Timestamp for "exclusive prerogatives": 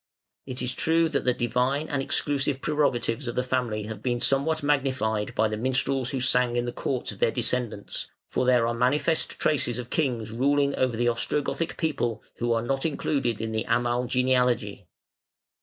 2.01-3.27